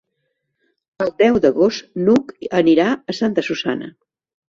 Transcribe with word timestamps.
El 1.05 1.11
deu 1.23 1.37
d'agost 1.45 1.87
n'Hug 2.07 2.35
anirà 2.65 2.91
a 3.15 3.19
Santa 3.23 3.49
Susanna. 3.53 3.97